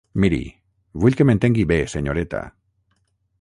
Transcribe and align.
Miri, 0.21 0.39
vull 1.03 1.17
que 1.19 1.27
m'entengui 1.31 1.67
bé, 1.73 1.79
senyoreta. 1.93 2.43